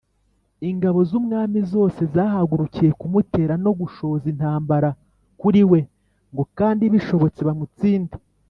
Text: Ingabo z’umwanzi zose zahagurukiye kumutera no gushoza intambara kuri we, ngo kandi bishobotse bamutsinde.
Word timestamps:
Ingabo 0.69 0.99
z’umwanzi 1.09 1.61
zose 1.73 2.01
zahagurukiye 2.15 2.89
kumutera 2.99 3.53
no 3.63 3.71
gushoza 3.79 4.25
intambara 4.33 4.89
kuri 5.41 5.61
we, 5.71 5.79
ngo 6.31 6.43
kandi 6.57 6.83
bishobotse 6.93 7.41
bamutsinde. 7.49 8.15